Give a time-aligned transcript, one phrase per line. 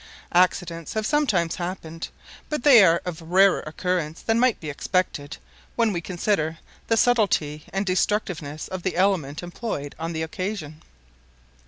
[0.33, 2.07] Accidents have sometimes happened,
[2.49, 5.37] but they are of rarer occurrence than might be expected,
[5.75, 10.81] when we consider the subtlety and destructiveness of the element employed on the occasion.